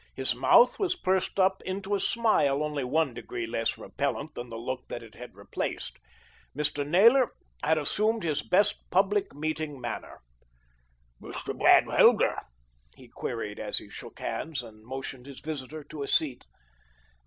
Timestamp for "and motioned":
14.63-15.27